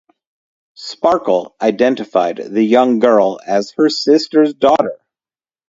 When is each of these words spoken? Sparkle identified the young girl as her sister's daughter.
Sparkle 0.73 1.55
identified 1.61 2.37
the 2.37 2.63
young 2.63 2.97
girl 2.97 3.39
as 3.45 3.69
her 3.77 3.87
sister's 3.87 4.55
daughter. 4.55 4.97